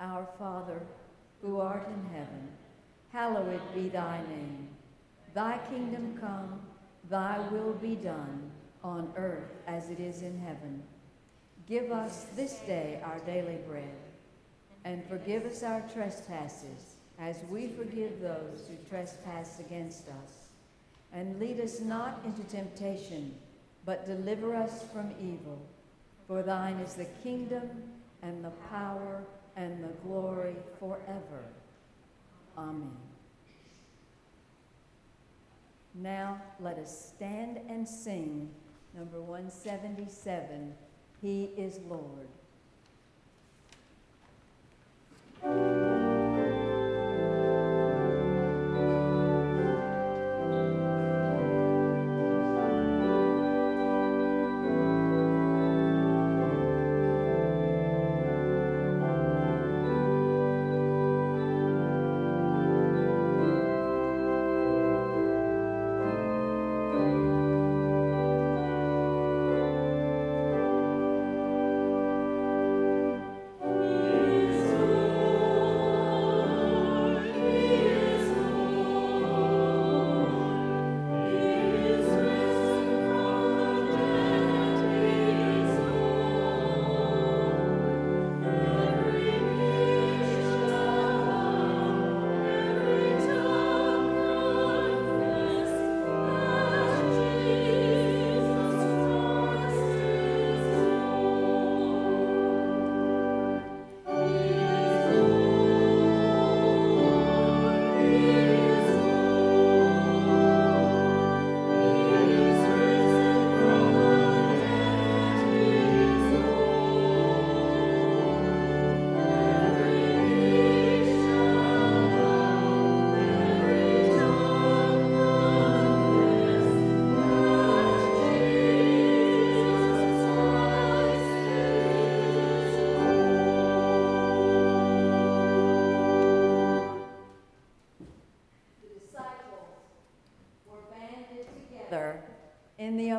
[0.00, 0.82] Our Father,
[1.40, 2.48] who art in heaven,
[3.12, 4.66] hallowed be thy name.
[5.34, 6.62] Thy kingdom come,
[7.08, 8.50] thy will be done,
[8.82, 10.82] on earth as it is in heaven.
[11.68, 13.94] Give us this day our daily bread,
[14.84, 20.48] and forgive us our trespasses, as we forgive those who trespass against us.
[21.12, 23.32] And lead us not into temptation
[23.84, 25.60] but deliver us from evil.
[26.26, 27.70] For thine is the kingdom
[28.22, 29.22] and the power
[29.56, 31.44] and the glory forever.
[32.56, 32.96] Amen.
[35.94, 38.50] Now let us stand and sing
[38.94, 40.74] number 177
[41.20, 42.28] He is Lord.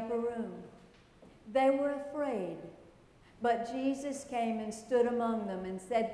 [0.01, 0.51] Upper room.
[1.51, 2.57] They were afraid,
[3.41, 6.11] but Jesus came and stood among them and said,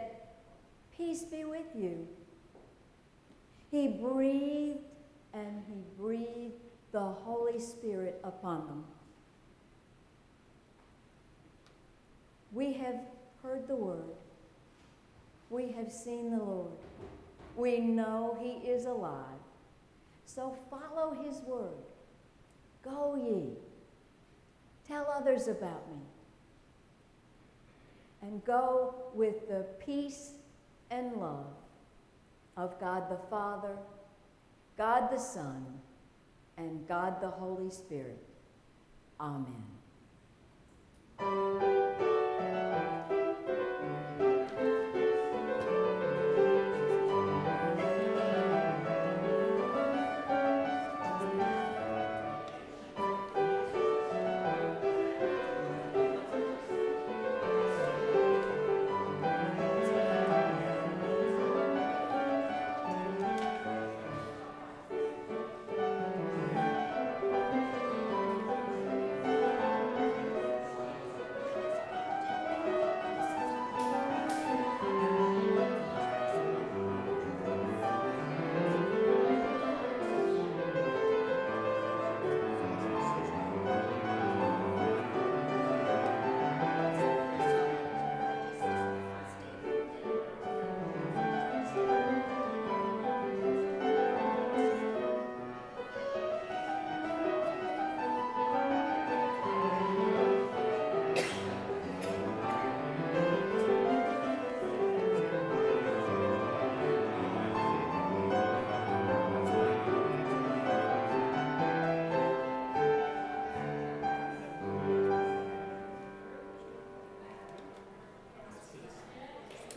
[0.95, 2.07] Peace be with you.
[3.69, 4.79] He breathed
[5.33, 6.53] and he breathed
[6.91, 8.83] the Holy Spirit upon them.
[12.51, 12.99] We have
[13.43, 14.15] heard the word.
[15.49, 16.71] We have seen the Lord.
[17.55, 19.23] We know he is alive.
[20.25, 21.83] So follow his word.
[22.83, 23.66] Go ye.
[24.87, 26.01] Tell others about me.
[28.21, 30.31] And go with the peace
[30.89, 31.45] and love
[32.55, 33.77] of God the Father,
[34.77, 35.65] God the Son,
[36.57, 38.23] and God the Holy Spirit.
[39.19, 39.63] Amen.